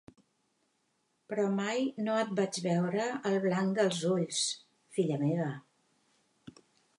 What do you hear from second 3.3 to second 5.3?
el blanc dels ulls, filla